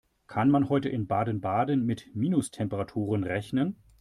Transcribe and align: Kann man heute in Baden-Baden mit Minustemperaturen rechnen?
Kann 0.25 0.49
man 0.49 0.67
heute 0.67 0.89
in 0.89 1.05
Baden-Baden 1.05 1.85
mit 1.85 2.15
Minustemperaturen 2.15 3.23
rechnen? 3.23 3.75